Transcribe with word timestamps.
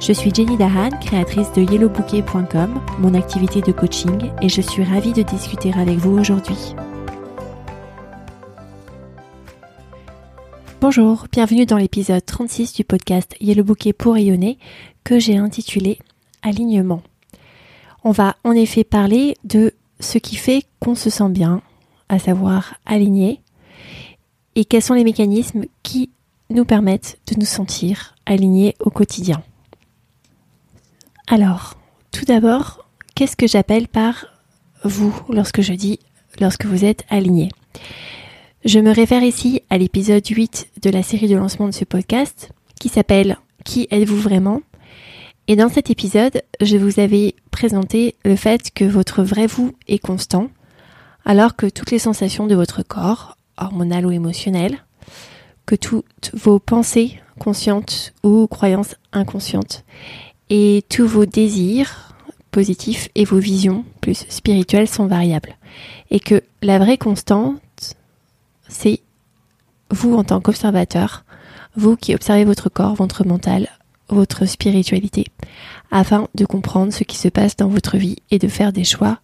Je 0.00 0.14
suis 0.14 0.34
Jenny 0.34 0.56
Dahan, 0.56 0.88
créatrice 0.98 1.52
de 1.52 1.60
yellowbouquet.com, 1.60 2.80
mon 3.00 3.12
activité 3.12 3.60
de 3.60 3.70
coaching, 3.70 4.30
et 4.40 4.48
je 4.48 4.62
suis 4.62 4.82
ravie 4.82 5.12
de 5.12 5.20
discuter 5.20 5.74
avec 5.74 5.98
vous 5.98 6.18
aujourd'hui. 6.18 6.74
Bonjour, 10.80 11.26
bienvenue 11.30 11.66
dans 11.66 11.76
l'épisode 11.76 12.24
36 12.24 12.72
du 12.72 12.82
podcast 12.82 13.36
Yellow 13.42 13.62
Bouquet 13.62 13.92
pour 13.92 14.14
rayonner 14.14 14.58
que 15.04 15.18
j'ai 15.18 15.36
intitulé 15.36 15.98
Alignement. 16.40 17.02
On 18.02 18.10
va 18.10 18.36
en 18.42 18.52
effet 18.52 18.84
parler 18.84 19.36
de 19.44 19.74
ce 20.00 20.16
qui 20.16 20.36
fait 20.36 20.64
qu'on 20.80 20.94
se 20.94 21.10
sent 21.10 21.28
bien, 21.28 21.60
à 22.08 22.18
savoir 22.18 22.76
aligné, 22.86 23.42
et 24.54 24.64
quels 24.64 24.80
sont 24.80 24.94
les 24.94 25.04
mécanismes 25.04 25.66
qui 25.82 26.08
nous 26.48 26.64
permettent 26.64 27.18
de 27.30 27.38
nous 27.38 27.46
sentir 27.46 28.14
alignés 28.24 28.74
au 28.80 28.88
quotidien. 28.88 29.42
Alors, 31.32 31.74
tout 32.10 32.24
d'abord, 32.24 32.88
qu'est-ce 33.14 33.36
que 33.36 33.46
j'appelle 33.46 33.86
par 33.86 34.26
vous 34.82 35.14
lorsque 35.28 35.60
je 35.60 35.74
dis 35.74 36.00
lorsque 36.40 36.64
vous 36.64 36.84
êtes 36.84 37.04
aligné? 37.08 37.50
Je 38.64 38.80
me 38.80 38.92
réfère 38.92 39.22
ici 39.22 39.62
à 39.70 39.78
l'épisode 39.78 40.26
8 40.26 40.70
de 40.82 40.90
la 40.90 41.04
série 41.04 41.28
de 41.28 41.36
lancement 41.36 41.68
de 41.68 41.72
ce 41.72 41.84
podcast 41.84 42.50
qui 42.80 42.88
s'appelle 42.88 43.38
Qui 43.64 43.86
êtes-vous 43.92 44.16
vraiment? 44.16 44.62
Et 45.46 45.54
dans 45.54 45.68
cet 45.68 45.88
épisode, 45.88 46.42
je 46.60 46.76
vous 46.76 46.98
avais 46.98 47.36
présenté 47.52 48.16
le 48.24 48.34
fait 48.34 48.72
que 48.74 48.84
votre 48.84 49.22
vrai 49.22 49.46
vous 49.46 49.70
est 49.86 50.00
constant 50.00 50.48
alors 51.24 51.54
que 51.54 51.66
toutes 51.66 51.92
les 51.92 52.00
sensations 52.00 52.48
de 52.48 52.56
votre 52.56 52.82
corps, 52.82 53.36
hormonales 53.56 54.04
ou 54.06 54.10
émotionnelles, 54.10 54.84
que 55.64 55.76
toutes 55.76 56.32
vos 56.34 56.58
pensées 56.58 57.20
conscientes 57.38 58.14
ou 58.24 58.48
croyances 58.48 58.96
inconscientes 59.12 59.84
et 60.50 60.84
tous 60.88 61.06
vos 61.06 61.24
désirs 61.24 62.14
positifs 62.50 63.08
et 63.14 63.24
vos 63.24 63.38
visions 63.38 63.84
plus 64.00 64.26
spirituelles 64.28 64.88
sont 64.88 65.06
variables. 65.06 65.56
Et 66.10 66.18
que 66.20 66.42
la 66.62 66.78
vraie 66.78 66.98
constante, 66.98 67.96
c'est 68.68 69.00
vous 69.90 70.14
en 70.14 70.24
tant 70.24 70.40
qu'observateur, 70.40 71.24
vous 71.76 71.96
qui 71.96 72.14
observez 72.14 72.44
votre 72.44 72.68
corps, 72.68 72.94
votre 72.94 73.24
mental, 73.24 73.68
votre 74.08 74.44
spiritualité, 74.46 75.26
afin 75.92 76.28
de 76.34 76.44
comprendre 76.44 76.92
ce 76.92 77.04
qui 77.04 77.16
se 77.16 77.28
passe 77.28 77.56
dans 77.56 77.68
votre 77.68 77.96
vie 77.96 78.16
et 78.30 78.38
de 78.38 78.48
faire 78.48 78.72
des 78.72 78.84
choix 78.84 79.20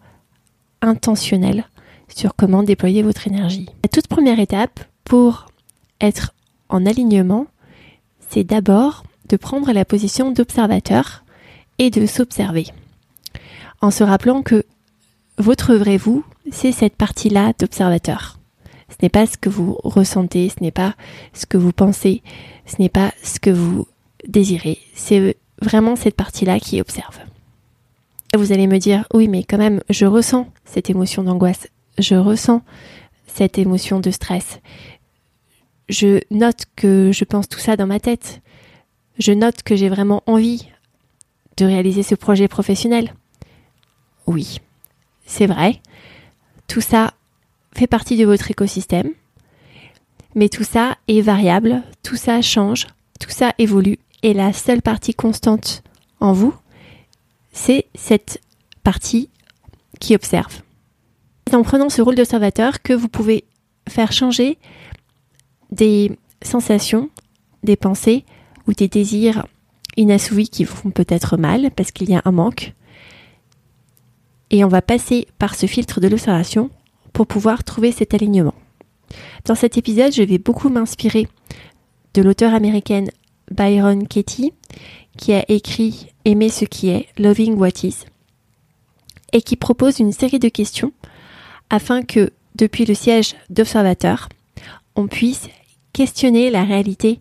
intentionnels 0.81 1.67
sur 2.09 2.37
comment 2.37 2.63
déployer 2.63 3.03
votre 3.03 3.27
énergie. 3.27 3.67
La 3.83 3.89
toute 3.89 4.07
première 4.07 4.39
étape 4.39 4.81
pour 5.03 5.47
être 6.01 6.35
en 6.69 6.87
alignement, 6.87 7.47
c'est 8.29 8.45
d'abord 8.45 9.03
de 9.29 9.37
prendre 9.37 9.73
la 9.73 9.85
position 9.85 10.31
d'observateur 10.31 11.25
et 11.79 11.91
de 11.91 12.07
s'observer. 12.07 12.67
En 13.81 13.91
se 13.91 14.05
rappelant 14.05 14.43
que 14.43 14.65
votre 15.39 15.75
vrai 15.75 15.97
vous, 15.97 16.25
c'est 16.51 16.73
cette 16.73 16.97
partie-là 16.97 17.53
d'observateur. 17.59 18.39
Ce 18.89 18.97
n'est 19.03 19.11
pas 19.11 19.27
ce 19.27 19.37
que 19.37 19.49
vous 19.49 19.77
ressentez, 19.83 20.49
ce 20.49 20.63
n'est 20.63 20.71
pas 20.71 20.95
ce 21.33 21.47
que 21.47 21.57
vous 21.57 21.73
pensez, 21.73 22.23
ce 22.67 22.77
n'est 22.79 22.89
pas 22.89 23.13
ce 23.23 23.39
que 23.41 23.51
vous 23.51 23.87
désirez. 24.27 24.79
C'est 24.95 25.37
vraiment 25.61 25.97
cette 25.97 26.15
partie-là 26.15 26.61
qui 26.61 26.81
observe. 26.81 27.19
Vous 28.37 28.53
allez 28.53 28.67
me 28.67 28.79
dire, 28.79 29.07
oui, 29.13 29.29
mais 29.29 29.45
quand 29.45 29.59
même, 29.59 29.81
je 29.91 30.07
ressens 30.07 30.49
cette 30.65 30.91
émotion 30.91 31.23
d'angoisse, 31.23 31.69
je 31.99 32.15
ressens 32.15 32.63
cette 33.27 33.59
émotion 33.59 34.01
de 34.01 34.11
stress. 34.11 34.61
Je 35.89 36.21
note 36.31 36.65
que 36.75 37.13
je 37.13 37.25
pense 37.25 37.49
tout 37.49 37.59
ça 37.59 37.77
dans 37.77 37.87
ma 37.87 38.01
tête. 38.01 38.41
Je 39.19 39.33
note 39.33 39.63
que 39.63 39.77
j'ai 39.77 39.89
vraiment 39.89 40.23
envie 40.27 40.69
de 41.57 41.65
réaliser 41.65 42.03
ce 42.03 42.15
projet 42.15 42.49
professionnel. 42.49 43.15
Oui, 44.27 44.61
c'est 45.25 45.47
vrai. 45.47 45.81
Tout 46.69 46.81
ça 46.81 47.15
fait 47.75 47.87
partie 47.87 48.17
de 48.17 48.27
votre 48.27 48.51
écosystème. 48.51 49.11
Mais 50.35 50.51
tout 50.51 50.65
ça 50.65 50.99
est 51.09 51.23
variable, 51.23 51.83
tout 52.03 52.17
ça 52.17 52.43
change, 52.43 52.87
tout 53.19 53.31
ça 53.31 53.55
évolue. 53.59 53.99
Et 54.23 54.35
la 54.35 54.53
seule 54.53 54.83
partie 54.83 55.15
constante 55.15 55.83
en 56.21 56.33
vous, 56.33 56.55
c'est 57.53 57.87
cette 57.95 58.41
partie 58.83 59.31
qui 59.99 60.15
observe. 60.15 60.61
C'est 61.49 61.57
en 61.57 61.63
prenant 61.63 61.89
ce 61.89 62.03
rôle 62.03 62.17
d'observateur 62.17 62.83
que 62.83 62.93
vous 62.93 63.09
pouvez 63.09 63.45
faire 63.89 64.13
changer 64.13 64.59
des 65.71 66.19
sensations, 66.43 67.09
des 67.63 67.77
pensées 67.77 68.25
ou 68.67 68.73
des 68.73 68.89
désirs 68.89 69.47
inassouvis 69.97 70.49
qui 70.49 70.65
vous 70.65 70.75
font 70.75 70.91
peut-être 70.91 71.37
mal 71.37 71.71
parce 71.75 71.91
qu'il 71.91 72.11
y 72.11 72.15
a 72.15 72.23
un 72.25 72.33
manque. 72.33 72.75
Et 74.51 74.65
on 74.65 74.69
va 74.69 74.83
passer 74.83 75.27
par 75.39 75.55
ce 75.55 75.67
filtre 75.67 76.01
de 76.01 76.09
l'observation 76.09 76.71
pour 77.13 77.27
pouvoir 77.27 77.65
trouver 77.65 77.93
cet 77.93 78.15
alignement. 78.15 78.55
Dans 79.45 79.55
cet 79.55 79.77
épisode, 79.77 80.13
je 80.13 80.23
vais 80.23 80.39
beaucoup 80.39 80.69
m'inspirer 80.69 81.29
de 82.15 82.23
l'auteur 82.23 82.55
américaine 82.55 83.11
Byron 83.51 84.07
Katie 84.07 84.53
qui 85.17 85.33
a 85.33 85.45
écrit 85.49 86.09
Aimer 86.25 86.49
ce 86.49 86.65
qui 86.65 86.89
est, 86.89 87.07
Loving 87.19 87.55
What 87.55 87.85
Is, 87.85 88.05
et 89.33 89.43
qui 89.43 89.57
propose 89.57 89.99
une 89.99 90.13
série 90.13 90.39
de 90.39 90.49
questions 90.49 90.93
afin 91.71 92.03
que, 92.03 92.31
depuis 92.55 92.85
le 92.85 92.95
siège 92.95 93.35
d'observateur, 93.51 94.29
on 94.95 95.09
puisse 95.09 95.49
questionner 95.93 96.51
la 96.51 96.65
réalité 96.65 97.21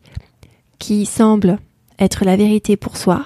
qui 0.80 1.06
semble 1.06 1.60
être 2.00 2.26
la 2.26 2.36
vérité 2.36 2.78
pour 2.78 2.98
soi 2.98 3.26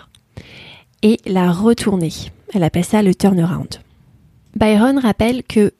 et 1.02 1.18
la 1.26 1.52
retourner. 1.52 2.12
Elle 2.54 2.64
appelle 2.64 2.86
ça 2.86 3.02
le 3.02 3.16
turnaround. 3.16 3.80
Byron 4.56 5.00
rappelle 5.00 5.44
que 5.44 5.74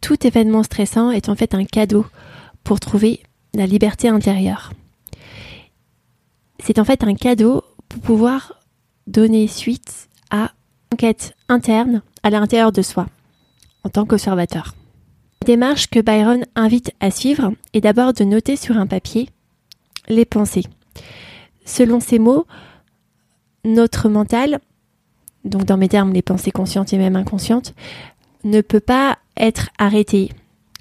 tout 0.00 0.26
événement 0.26 0.62
stressant 0.62 1.10
est 1.10 1.28
en 1.28 1.36
fait 1.36 1.54
un 1.54 1.64
cadeau 1.64 2.06
pour 2.64 2.80
trouver 2.80 3.22
la 3.54 3.66
liberté 3.66 4.08
intérieure. 4.08 4.72
C'est 6.60 6.78
en 6.78 6.84
fait 6.84 7.04
un 7.04 7.14
cadeau 7.14 7.62
pour 7.88 8.00
pouvoir 8.00 8.60
donner 9.06 9.48
suite 9.48 10.08
à 10.30 10.42
une 10.42 10.94
enquête 10.94 11.34
interne 11.48 12.02
à 12.22 12.30
l'intérieur 12.30 12.72
de 12.72 12.82
soi 12.82 13.06
en 13.84 13.88
tant 13.88 14.06
qu'observateur. 14.06 14.74
La 15.42 15.46
démarche 15.46 15.88
que 15.88 16.00
Byron 16.00 16.44
invite 16.54 16.92
à 17.00 17.10
suivre 17.10 17.52
est 17.72 17.80
d'abord 17.80 18.12
de 18.12 18.24
noter 18.24 18.56
sur 18.56 18.76
un 18.76 18.86
papier 18.86 19.30
les 20.08 20.24
pensées. 20.24 20.64
Selon 21.64 22.00
ces 22.00 22.18
mots, 22.18 22.46
notre 23.64 24.08
mental, 24.08 24.60
donc 25.44 25.64
dans 25.64 25.76
mes 25.76 25.88
termes 25.88 26.12
les 26.12 26.22
pensées 26.22 26.50
conscientes 26.50 26.92
et 26.92 26.98
même 26.98 27.16
inconscientes, 27.16 27.74
ne 28.44 28.60
peut 28.60 28.80
pas 28.80 29.18
être 29.36 29.70
arrêté. 29.78 30.30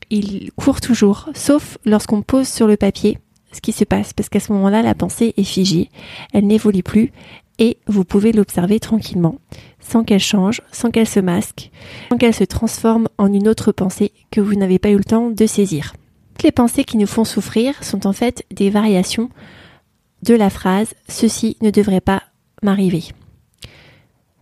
Il 0.10 0.52
court 0.54 0.82
toujours, 0.82 1.30
sauf 1.36 1.78
lorsqu'on 1.86 2.22
pose 2.22 2.48
sur 2.48 2.68
le 2.68 2.78
papier 2.78 3.20
ce 3.52 3.62
qui 3.62 3.72
se 3.72 3.84
passe, 3.84 4.14
parce 4.14 4.30
qu'à 4.30 4.40
ce 4.40 4.54
moment-là, 4.54 4.82
la 4.82 4.94
pensée 4.94 5.34
est 5.38 5.44
figée, 5.44 5.90
elle 6.34 6.46
n'évolue 6.46 6.84
plus, 6.84 7.12
et 7.58 7.78
vous 7.88 8.06
pouvez 8.06 8.32
l'observer 8.32 8.80
tranquillement, 8.80 9.36
sans 9.80 10.04
qu'elle 10.04 10.20
change, 10.20 10.62
sans 10.72 10.92
qu'elle 10.92 11.08
se 11.08 11.20
masque, 11.20 11.72
sans 12.10 12.18
qu'elle 12.18 12.34
se 12.34 12.44
transforme 12.44 13.08
en 13.18 13.32
une 13.34 13.48
autre 13.48 13.72
pensée 13.72 14.14
que 14.32 14.40
vous 14.40 14.56
n'avez 14.56 14.80
pas 14.80 14.92
eu 14.92 14.98
le 14.98 15.04
temps 15.04 15.30
de 15.30 15.46
saisir. 15.46 15.94
Toutes 16.36 16.44
les 16.44 16.52
pensées 16.52 16.84
qui 16.84 16.98
nous 16.98 17.08
font 17.08 17.26
souffrir 17.26 17.84
sont 17.84 18.08
en 18.08 18.14
fait 18.14 18.46
des 18.52 18.70
variations 18.70 19.30
de 20.24 20.34
la 20.34 20.50
phrase 20.50 20.94
Ceci 21.08 21.58
ne 21.62 21.70
devrait 21.70 22.02
pas 22.02 22.24
m'arriver. 22.62 23.04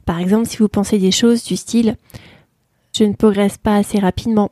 Par 0.06 0.19
exemple, 0.19 0.47
si 0.47 0.57
vous 0.57 0.69
pensez 0.69 1.00
des 1.00 1.12
choses 1.12 1.44
du 1.44 1.57
style 1.57 1.97
Je 2.95 3.03
ne 3.03 3.13
progresse 3.13 3.57
pas 3.57 3.75
assez 3.75 4.00
rapidement, 4.00 4.51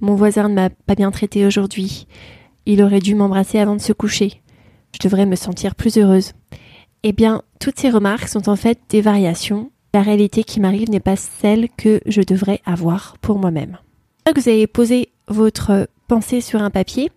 mon 0.00 0.14
voisin 0.14 0.48
ne 0.48 0.54
m'a 0.54 0.70
pas 0.70 0.94
bien 0.94 1.10
traité 1.10 1.46
aujourd'hui, 1.46 2.06
il 2.66 2.82
aurait 2.82 3.00
dû 3.00 3.14
m'embrasser 3.14 3.58
avant 3.58 3.76
de 3.76 3.80
se 3.80 3.92
coucher, 3.92 4.42
je 4.92 5.06
devrais 5.06 5.26
me 5.26 5.36
sentir 5.36 5.74
plus 5.74 5.98
heureuse. 5.98 6.32
Eh 7.02 7.12
bien, 7.12 7.42
toutes 7.60 7.78
ces 7.78 7.90
remarques 7.90 8.28
sont 8.28 8.48
en 8.48 8.56
fait 8.56 8.78
des 8.88 9.02
variations. 9.02 9.70
La 9.92 10.02
réalité 10.02 10.44
qui 10.44 10.60
m'arrive 10.60 10.90
n'est 10.90 11.00
pas 11.00 11.16
celle 11.16 11.68
que 11.76 12.00
je 12.06 12.22
devrais 12.22 12.60
avoir 12.64 13.18
pour 13.20 13.38
moi-même. 13.38 13.78
que 14.24 14.40
vous 14.40 14.48
avez 14.48 14.66
posé 14.66 15.10
votre 15.28 15.88
pensée 16.08 16.40
sur 16.40 16.62
un 16.62 16.70
papier, 16.70 17.10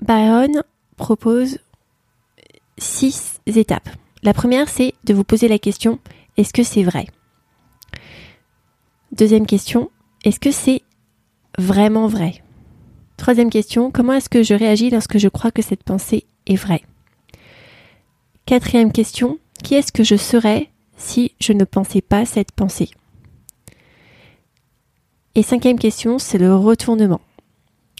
Byron 0.00 0.62
propose 0.96 1.58
six 2.78 3.40
étapes. 3.46 3.88
La 4.22 4.34
première, 4.34 4.68
c'est 4.68 4.94
de 5.04 5.14
vous 5.14 5.24
poser 5.24 5.48
la 5.48 5.58
question, 5.58 5.98
est-ce 6.36 6.52
que 6.52 6.62
c'est 6.62 6.82
vrai? 6.82 7.06
Deuxième 9.12 9.46
question, 9.46 9.90
est-ce 10.24 10.40
que 10.40 10.50
c'est 10.50 10.82
vraiment 11.58 12.06
vrai? 12.06 12.42
Troisième 13.16 13.50
question, 13.50 13.90
comment 13.90 14.12
est-ce 14.12 14.28
que 14.28 14.42
je 14.42 14.54
réagis 14.54 14.90
lorsque 14.90 15.18
je 15.18 15.28
crois 15.28 15.50
que 15.50 15.62
cette 15.62 15.84
pensée 15.84 16.26
est 16.46 16.56
vraie? 16.56 16.82
Quatrième 18.44 18.92
question, 18.92 19.38
qui 19.62 19.74
est-ce 19.74 19.92
que 19.92 20.04
je 20.04 20.16
serais 20.16 20.70
si 20.96 21.32
je 21.40 21.52
ne 21.52 21.64
pensais 21.64 22.02
pas 22.02 22.26
cette 22.26 22.52
pensée? 22.52 22.90
Et 25.34 25.42
cinquième 25.42 25.78
question, 25.78 26.18
c'est 26.18 26.38
le 26.38 26.54
retournement. 26.54 27.20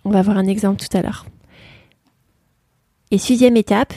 On 0.05 0.11
va 0.11 0.23
voir 0.23 0.39
un 0.39 0.47
exemple 0.47 0.85
tout 0.85 0.97
à 0.97 1.03
l'heure. 1.03 1.27
Et 3.11 3.19
sixième 3.19 3.57
étape, 3.57 3.93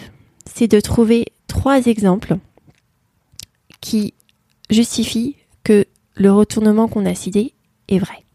c'est 0.59 0.67
de 0.67 0.81
trouver 0.81 1.27
trois 1.47 1.85
exemples 1.85 2.35
qui 3.79 4.13
justifient 4.69 5.37
que 5.63 5.85
le 6.15 6.33
retournement 6.33 6.89
qu'on 6.89 7.05
a 7.05 7.15
cité 7.15 7.53
est 7.87 7.97
vrai. 7.97 8.25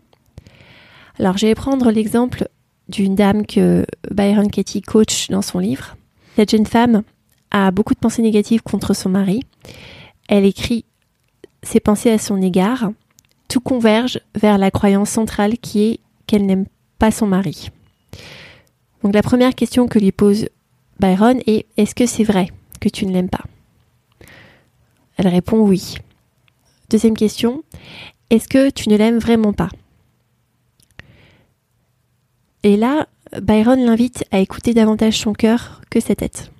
Alors, 1.18 1.36
je 1.36 1.46
vais 1.46 1.54
prendre 1.54 1.90
l'exemple 1.90 2.48
d'une 2.88 3.14
dame 3.14 3.44
que 3.44 3.84
Byron 4.10 4.50
Katie 4.50 4.80
coach 4.80 5.28
dans 5.28 5.42
son 5.42 5.58
livre. 5.58 5.98
Cette 6.34 6.52
jeune 6.52 6.64
femme 6.64 7.02
a 7.50 7.70
beaucoup 7.70 7.92
de 7.92 7.98
pensées 7.98 8.22
négatives 8.22 8.62
contre 8.62 8.94
son 8.94 9.10
mari. 9.10 9.42
Elle 10.26 10.46
écrit 10.46 10.86
ses 11.62 11.78
pensées 11.78 12.10
à 12.10 12.16
son 12.16 12.40
égard. 12.40 12.90
Tout 13.48 13.60
converge 13.60 14.18
vers 14.34 14.56
la 14.56 14.70
croyance 14.70 15.10
centrale 15.10 15.58
qui 15.58 15.82
est 15.82 16.00
qu'elle 16.26 16.46
n'aime 16.46 16.64
pas 16.98 17.10
son 17.10 17.26
mari. 17.26 17.68
Donc 19.02 19.12
la 19.12 19.22
première 19.22 19.54
question 19.54 19.88
que 19.88 19.98
lui 19.98 20.10
pose 20.10 20.46
Byron 21.00 21.40
est 21.46 21.66
Est-ce 21.76 21.94
que 21.94 22.06
c'est 22.06 22.24
vrai 22.24 22.48
que 22.80 22.88
tu 22.88 23.06
ne 23.06 23.12
l'aimes 23.12 23.30
pas? 23.30 23.44
Elle 25.16 25.28
répond 25.28 25.58
oui. 25.60 25.96
Deuxième 26.90 27.16
question 27.16 27.62
Est-ce 28.30 28.48
que 28.48 28.70
tu 28.70 28.88
ne 28.88 28.96
l'aimes 28.96 29.18
vraiment 29.18 29.52
pas? 29.52 29.68
Et 32.62 32.76
là, 32.76 33.08
Byron 33.40 33.84
l'invite 33.84 34.24
à 34.30 34.38
écouter 34.38 34.74
davantage 34.74 35.18
son 35.18 35.32
cœur 35.32 35.82
que 35.90 36.00
sa 36.00 36.14
tête. 36.14 36.50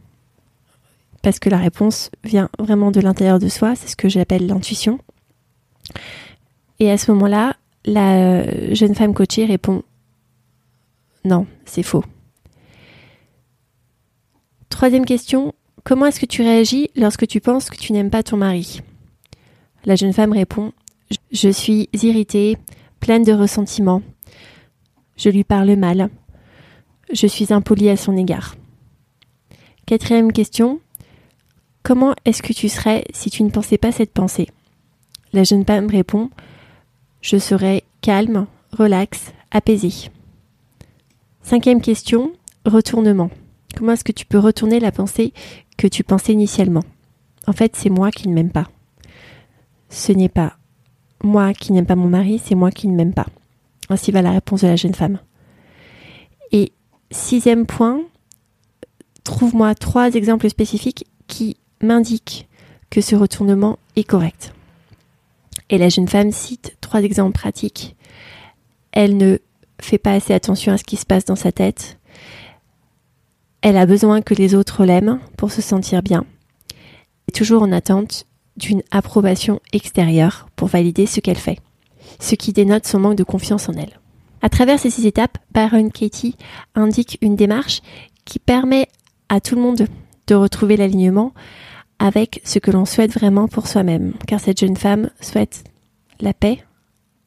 Parce 1.22 1.38
que 1.38 1.48
la 1.48 1.56
réponse 1.56 2.10
vient 2.22 2.50
vraiment 2.58 2.90
de 2.90 3.00
l'intérieur 3.00 3.38
de 3.38 3.48
soi, 3.48 3.74
c'est 3.76 3.88
ce 3.88 3.96
que 3.96 4.10
j'appelle 4.10 4.46
l'intuition. 4.46 4.98
Et 6.80 6.90
à 6.90 6.98
ce 6.98 7.10
moment-là, 7.12 7.56
la 7.86 8.74
jeune 8.74 8.94
femme 8.94 9.14
coachée 9.14 9.46
répond 9.46 9.82
Non, 11.24 11.46
c'est 11.64 11.82
faux. 11.82 12.04
Troisième 14.84 15.06
question, 15.06 15.54
comment 15.82 16.04
est-ce 16.04 16.20
que 16.20 16.26
tu 16.26 16.42
réagis 16.42 16.90
lorsque 16.94 17.26
tu 17.26 17.40
penses 17.40 17.70
que 17.70 17.78
tu 17.78 17.94
n'aimes 17.94 18.10
pas 18.10 18.22
ton 18.22 18.36
mari? 18.36 18.82
La 19.86 19.96
jeune 19.96 20.12
femme 20.12 20.34
répond 20.34 20.72
Je 21.32 21.48
suis 21.48 21.88
irritée, 21.94 22.58
pleine 23.00 23.22
de 23.22 23.32
ressentiment. 23.32 24.02
Je 25.16 25.30
lui 25.30 25.42
parle 25.42 25.74
mal. 25.76 26.10
Je 27.10 27.26
suis 27.26 27.50
impolie 27.50 27.88
à 27.88 27.96
son 27.96 28.14
égard. 28.14 28.56
Quatrième 29.86 30.32
question, 30.32 30.80
comment 31.82 32.14
est-ce 32.26 32.42
que 32.42 32.52
tu 32.52 32.68
serais 32.68 33.06
si 33.14 33.30
tu 33.30 33.42
ne 33.42 33.48
pensais 33.48 33.78
pas 33.78 33.90
cette 33.90 34.12
pensée? 34.12 34.50
La 35.32 35.44
jeune 35.44 35.64
femme 35.64 35.88
répond 35.88 36.28
Je 37.22 37.38
serais 37.38 37.84
calme, 38.02 38.46
relaxe, 38.70 39.32
apaisée. 39.50 40.10
Cinquième 41.40 41.80
question, 41.80 42.34
retournement. 42.66 43.30
Comment 43.76 43.92
est-ce 43.92 44.04
que 44.04 44.12
tu 44.12 44.26
peux 44.26 44.38
retourner 44.38 44.80
la 44.80 44.92
pensée 44.92 45.32
que 45.76 45.86
tu 45.86 46.04
pensais 46.04 46.32
initialement? 46.32 46.84
En 47.46 47.52
fait, 47.52 47.76
c'est 47.76 47.90
moi 47.90 48.10
qui 48.10 48.28
ne 48.28 48.34
m'aime 48.34 48.52
pas. 48.52 48.68
Ce 49.90 50.12
n'est 50.12 50.28
pas 50.28 50.56
moi 51.24 51.54
qui 51.54 51.72
n'aime 51.72 51.86
pas 51.86 51.96
mon 51.96 52.08
mari, 52.08 52.40
c'est 52.44 52.54
moi 52.54 52.70
qui 52.70 52.86
ne 52.86 52.94
m'aime 52.94 53.14
pas. 53.14 53.26
Ainsi 53.88 54.12
va 54.12 54.22
la 54.22 54.30
réponse 54.30 54.60
de 54.60 54.68
la 54.68 54.76
jeune 54.76 54.94
femme. 54.94 55.18
Et 56.52 56.72
sixième 57.10 57.66
point, 57.66 58.00
trouve-moi 59.24 59.74
trois 59.74 60.12
exemples 60.14 60.48
spécifiques 60.48 61.06
qui 61.26 61.56
m'indiquent 61.80 62.48
que 62.90 63.00
ce 63.00 63.16
retournement 63.16 63.78
est 63.96 64.04
correct. 64.04 64.52
Et 65.70 65.78
la 65.78 65.88
jeune 65.88 66.08
femme 66.08 66.30
cite 66.30 66.76
trois 66.80 67.02
exemples 67.02 67.38
pratiques. 67.38 67.96
Elle 68.92 69.16
ne 69.16 69.38
fait 69.80 69.98
pas 69.98 70.12
assez 70.12 70.32
attention 70.34 70.72
à 70.72 70.78
ce 70.78 70.84
qui 70.84 70.96
se 70.96 71.06
passe 71.06 71.24
dans 71.24 71.36
sa 71.36 71.52
tête. 71.52 71.98
Elle 73.64 73.78
a 73.78 73.86
besoin 73.86 74.20
que 74.20 74.34
les 74.34 74.54
autres 74.54 74.84
l'aiment 74.84 75.20
pour 75.38 75.50
se 75.50 75.62
sentir 75.62 76.02
bien. 76.02 76.26
Et 77.28 77.32
toujours 77.32 77.62
en 77.62 77.72
attente 77.72 78.26
d'une 78.58 78.82
approbation 78.90 79.58
extérieure 79.72 80.50
pour 80.54 80.68
valider 80.68 81.06
ce 81.06 81.20
qu'elle 81.20 81.38
fait, 81.38 81.58
ce 82.20 82.34
qui 82.34 82.52
dénote 82.52 82.86
son 82.86 83.00
manque 83.00 83.16
de 83.16 83.24
confiance 83.24 83.70
en 83.70 83.72
elle. 83.72 83.98
À 84.42 84.50
travers 84.50 84.78
ces 84.78 84.90
six 84.90 85.06
étapes, 85.06 85.38
Baron 85.50 85.88
Katie 85.88 86.36
indique 86.74 87.16
une 87.22 87.36
démarche 87.36 87.80
qui 88.26 88.38
permet 88.38 88.86
à 89.30 89.40
tout 89.40 89.54
le 89.54 89.62
monde 89.62 89.86
de 90.26 90.34
retrouver 90.34 90.76
l'alignement 90.76 91.32
avec 91.98 92.42
ce 92.44 92.58
que 92.58 92.70
l'on 92.70 92.84
souhaite 92.84 93.14
vraiment 93.14 93.48
pour 93.48 93.66
soi-même, 93.66 94.12
car 94.26 94.40
cette 94.40 94.60
jeune 94.60 94.76
femme 94.76 95.08
souhaite 95.22 95.64
la 96.20 96.34
paix 96.34 96.62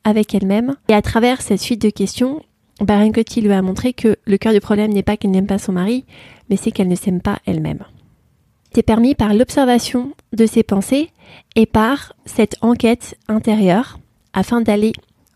avec 0.03 0.35
elle-même. 0.35 0.75
Et 0.87 0.93
à 0.93 1.01
travers 1.01 1.41
cette 1.41 1.61
suite 1.61 1.81
de 1.81 1.89
questions, 1.89 2.43
Baron 2.81 3.11
Katie 3.11 3.41
lui 3.41 3.51
a 3.51 3.61
montré 3.61 3.93
que 3.93 4.17
le 4.25 4.37
cœur 4.37 4.53
du 4.53 4.59
problème 4.59 4.93
n'est 4.93 5.03
pas 5.03 5.17
qu'elle 5.17 5.31
n'aime 5.31 5.47
pas 5.47 5.57
son 5.57 5.71
mari, 5.71 6.05
mais 6.49 6.57
c'est 6.57 6.71
qu'elle 6.71 6.87
ne 6.87 6.95
s'aime 6.95 7.21
pas 7.21 7.39
elle-même. 7.45 7.83
C'est 8.73 8.83
permis 8.83 9.15
par 9.15 9.33
l'observation 9.33 10.13
de 10.33 10.45
ses 10.45 10.63
pensées 10.63 11.09
et 11.55 11.65
par 11.65 12.13
cette 12.25 12.57
enquête 12.61 13.17
intérieure 13.27 13.99
afin 14.33 14.61
d'aller 14.61 14.91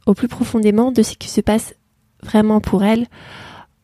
au 0.06 0.14
plus 0.14 0.28
profondément 0.28 0.92
de 0.92 1.02
ce 1.02 1.16
qui 1.16 1.30
se 1.30 1.42
passe 1.42 1.74
vraiment 2.22 2.62
pour 2.62 2.84
elle, 2.84 3.08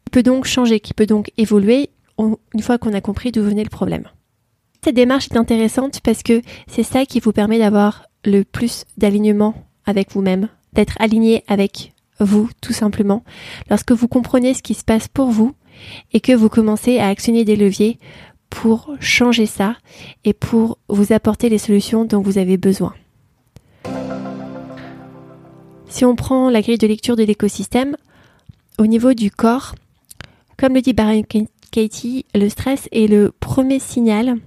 qui 0.06 0.12
peut 0.12 0.24
donc 0.24 0.46
changer, 0.46 0.80
qui 0.80 0.94
peut 0.94 1.06
donc 1.08 1.32
évoluer 1.38 1.90
une 2.20 2.62
fois 2.62 2.78
qu'on 2.78 2.94
a 2.94 3.02
compris 3.02 3.32
d'où 3.32 3.42
venait 3.42 3.64
le 3.64 3.70
problème. 3.70 4.08
Cette 4.84 4.96
démarche 4.96 5.28
est 5.32 5.38
intéressante 5.38 6.02
parce 6.02 6.24
que 6.24 6.42
c'est 6.68 6.84
ça 6.84 7.06
qui 7.06 7.20
vous 7.20 7.32
permet 7.32 7.60
d'avoir 7.60 8.06
le 8.26 8.44
plus 8.44 8.86
d'alignement 8.98 9.56
avec 9.86 10.12
vous-même, 10.12 10.50
d'être 10.74 10.96
aligné 11.00 11.44
avec 11.48 11.94
vous, 12.20 12.50
tout 12.62 12.74
simplement, 12.74 13.24
lorsque 13.70 13.92
vous 13.92 14.08
comprenez 14.08 14.54
ce 14.54 14.64
qui 14.64 14.74
se 14.74 14.84
passe 14.84 15.08
pour 15.08 15.30
vous 15.30 15.54
et 16.14 16.20
que 16.20 16.34
vous 16.34 16.50
commencez 16.50 17.00
à 17.00 17.08
actionner 17.08 17.46
des 17.46 17.56
leviers 17.56 18.00
pour 18.50 18.96
changer 19.00 19.46
ça 19.46 19.76
et 20.24 20.34
pour 20.34 20.78
vous 20.88 21.14
apporter 21.14 21.50
les 21.50 21.58
solutions 21.58 22.06
dont 22.06 22.22
vous 22.22 22.38
avez 22.38 22.58
besoin. 22.58 22.94
Si 25.90 26.06
on 26.06 26.16
prend 26.16 26.50
la 26.50 26.62
grille 26.62 26.78
de 26.78 26.88
lecture 26.88 27.16
de 27.16 27.24
l'écosystème, 27.24 27.96
au 28.78 28.88
niveau 28.88 29.14
du 29.14 29.32
corps, 29.32 29.76
comme 30.58 30.74
le 30.74 30.82
dit 30.82 30.94
Baron 30.94 31.24
Katie, 31.72 32.26
le 32.36 32.50
stress 32.50 32.88
est 32.92 33.08
le 33.08 33.32
premier 33.40 33.80
signal 33.80 34.38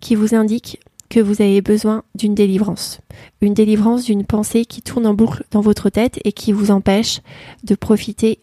qui 0.00 0.14
vous 0.14 0.34
indique 0.34 0.80
que 1.08 1.20
vous 1.20 1.42
avez 1.42 1.60
besoin 1.62 2.04
d'une 2.14 2.34
délivrance. 2.34 3.00
Une 3.40 3.54
délivrance 3.54 4.04
d'une 4.04 4.24
pensée 4.24 4.64
qui 4.64 4.82
tourne 4.82 5.06
en 5.06 5.14
boucle 5.14 5.44
dans 5.50 5.60
votre 5.60 5.90
tête 5.90 6.20
et 6.24 6.32
qui 6.32 6.52
vous 6.52 6.70
empêche 6.70 7.20
de 7.64 7.74
profiter 7.74 8.38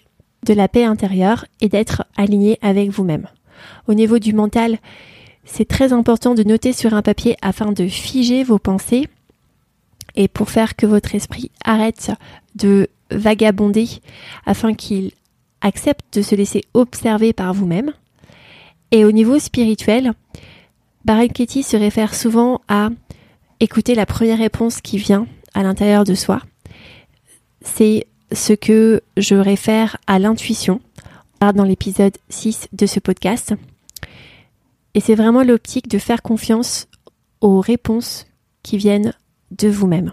de 0.45 0.53
la 0.53 0.67
paix 0.67 0.83
intérieure 0.83 1.45
et 1.61 1.69
d'être 1.69 2.03
aligné 2.15 2.57
avec 2.61 2.89
vous-même. 2.89 3.27
Au 3.87 3.93
niveau 3.93 4.19
du 4.19 4.33
mental, 4.33 4.79
c'est 5.43 5.67
très 5.67 5.93
important 5.93 6.33
de 6.33 6.43
noter 6.43 6.73
sur 6.73 6.93
un 6.93 7.01
papier 7.01 7.35
afin 7.41 7.71
de 7.71 7.87
figer 7.87 8.43
vos 8.43 8.59
pensées 8.59 9.07
et 10.15 10.27
pour 10.27 10.49
faire 10.49 10.75
que 10.75 10.85
votre 10.85 11.13
esprit 11.15 11.51
arrête 11.63 12.11
de 12.55 12.89
vagabonder 13.11 13.87
afin 14.45 14.73
qu'il 14.73 15.11
accepte 15.61 16.17
de 16.17 16.21
se 16.21 16.35
laisser 16.35 16.63
observer 16.73 17.33
par 17.33 17.53
vous-même. 17.53 17.93
Et 18.91 19.03
au 19.05 19.11
niveau 19.11 19.39
spirituel, 19.39 20.13
Ketty 21.33 21.63
se 21.63 21.77
réfère 21.77 22.15
souvent 22.15 22.61
à 22.67 22.89
écouter 23.59 23.95
la 23.95 24.05
première 24.05 24.39
réponse 24.39 24.81
qui 24.81 24.97
vient 24.97 25.27
à 25.53 25.63
l'intérieur 25.63 26.03
de 26.03 26.15
soi. 26.15 26.41
C'est 27.61 28.07
ce 28.31 28.53
que 28.53 29.01
je 29.17 29.35
réfère 29.35 29.97
à 30.07 30.19
l'intuition 30.19 30.81
dans 31.53 31.63
l'épisode 31.63 32.17
6 32.29 32.69
de 32.73 32.85
ce 32.85 32.99
podcast. 32.99 33.53
Et 34.93 34.99
c'est 34.99 35.15
vraiment 35.15 35.43
l'optique 35.43 35.87
de 35.87 35.99
faire 35.99 36.21
confiance 36.21 36.87
aux 37.41 37.59
réponses 37.59 38.25
qui 38.63 38.77
viennent 38.77 39.13
de 39.51 39.67
vous-même. 39.67 40.11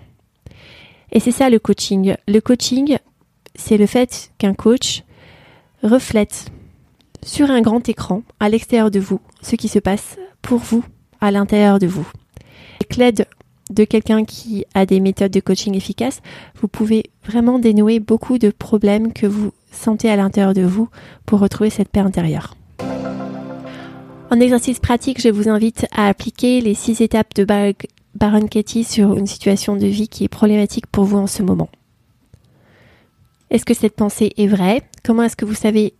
Et 1.12 1.20
c'est 1.20 1.30
ça 1.30 1.50
le 1.50 1.58
coaching. 1.58 2.16
Le 2.26 2.40
coaching, 2.40 2.98
c'est 3.54 3.76
le 3.76 3.86
fait 3.86 4.32
qu'un 4.38 4.54
coach 4.54 5.02
reflète 5.82 6.46
sur 7.24 7.50
un 7.50 7.60
grand 7.60 7.88
écran 7.88 8.22
à 8.40 8.48
l'extérieur 8.48 8.90
de 8.90 9.00
vous 9.00 9.20
ce 9.42 9.56
qui 9.56 9.68
se 9.68 9.78
passe 9.78 10.16
pour 10.40 10.58
vous 10.58 10.84
à 11.20 11.30
l'intérieur 11.30 11.78
de 11.78 11.86
vous. 11.86 12.06
Avec 12.80 12.96
l'aide 12.96 13.26
de 13.70 13.84
quelqu'un 13.84 14.24
qui 14.24 14.64
a 14.74 14.86
des 14.86 15.00
méthodes 15.00 15.30
de 15.30 15.40
coaching 15.40 15.74
efficaces, 15.74 16.20
vous 16.60 16.68
pouvez 16.68 17.04
vraiment 17.26 17.58
dénouer 17.58 18.00
beaucoup 18.00 18.38
de 18.38 18.50
problèmes 18.50 19.12
que 19.12 19.26
vous 19.26 19.52
sentez 19.70 20.10
à 20.10 20.16
l'intérieur 20.16 20.52
de 20.52 20.62
vous 20.62 20.88
pour 21.24 21.38
retrouver 21.38 21.70
cette 21.70 21.88
paix 21.88 22.00
intérieure. 22.00 22.54
En 24.30 24.40
exercice 24.40 24.80
pratique, 24.80 25.20
je 25.20 25.28
vous 25.28 25.48
invite 25.48 25.86
à 25.92 26.08
appliquer 26.08 26.60
les 26.60 26.74
six 26.74 27.00
étapes 27.00 27.34
de 27.34 27.44
Baron 28.14 28.46
Katie 28.46 28.84
sur 28.84 29.16
une 29.16 29.26
situation 29.26 29.76
de 29.76 29.86
vie 29.86 30.08
qui 30.08 30.24
est 30.24 30.28
problématique 30.28 30.86
pour 30.86 31.04
vous 31.04 31.18
en 31.18 31.26
ce 31.26 31.42
moment. 31.42 31.68
Est-ce 33.50 33.66
que 33.66 33.74
cette 33.74 33.94
pensée 33.94 34.32
est 34.38 34.46
vraie? 34.46 34.82
Comment 35.04 35.24
est-ce 35.24 35.36
que 35.36 35.44
vous 35.44 35.54
savez 35.54 35.94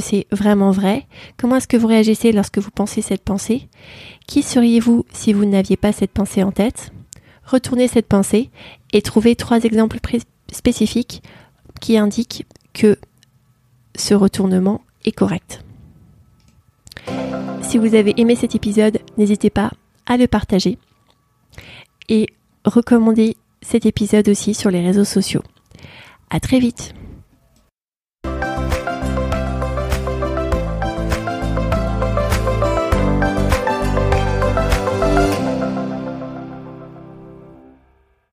c'est 0.00 0.26
vraiment 0.30 0.70
vrai? 0.70 1.06
Comment 1.36 1.56
est-ce 1.56 1.68
que 1.68 1.76
vous 1.76 1.86
réagissez 1.86 2.32
lorsque 2.32 2.58
vous 2.58 2.70
pensez 2.70 3.02
cette 3.02 3.22
pensée? 3.22 3.68
Qui 4.26 4.42
seriez-vous 4.42 5.04
si 5.12 5.32
vous 5.32 5.44
n'aviez 5.44 5.76
pas 5.76 5.92
cette 5.92 6.12
pensée 6.12 6.42
en 6.42 6.52
tête? 6.52 6.92
Retournez 7.44 7.88
cette 7.88 8.06
pensée 8.06 8.50
et 8.92 9.02
trouvez 9.02 9.36
trois 9.36 9.60
exemples 9.62 9.98
spécifiques 10.50 11.22
qui 11.80 11.98
indiquent 11.98 12.46
que 12.72 12.98
ce 13.96 14.14
retournement 14.14 14.82
est 15.04 15.12
correct. 15.12 15.64
Si 17.62 17.78
vous 17.78 17.94
avez 17.94 18.14
aimé 18.20 18.36
cet 18.36 18.54
épisode, 18.54 18.98
n'hésitez 19.18 19.50
pas 19.50 19.72
à 20.06 20.16
le 20.16 20.26
partager 20.26 20.78
et 22.08 22.28
recommander 22.64 23.36
cet 23.60 23.86
épisode 23.86 24.28
aussi 24.28 24.54
sur 24.54 24.70
les 24.70 24.82
réseaux 24.82 25.04
sociaux. 25.04 25.42
À 26.30 26.40
très 26.40 26.58
vite! 26.58 26.94